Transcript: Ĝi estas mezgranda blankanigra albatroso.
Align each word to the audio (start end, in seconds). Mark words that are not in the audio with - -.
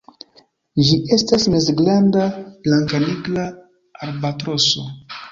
Ĝi 0.85 0.95
estas 1.17 1.43
mezgranda 1.55 2.23
blankanigra 2.67 3.43
albatroso. 4.07 4.87